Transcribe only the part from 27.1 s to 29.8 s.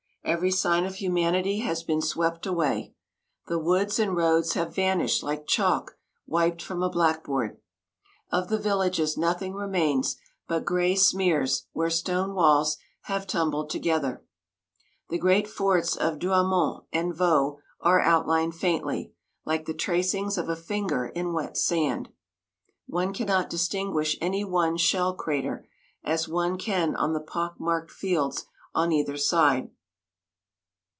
the pockmarked fields on either side.